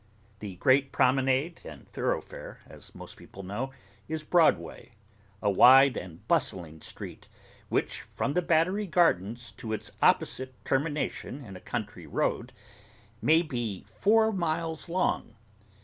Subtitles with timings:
[0.39, 3.69] The great promenade and thoroughfare, as most people know,
[4.07, 4.93] is Broadway;
[5.43, 7.27] a wide and bustling street,
[7.69, 12.51] which, from the Battery Gardens to its opposite termination in a country road,
[13.21, 15.35] may be four miles long.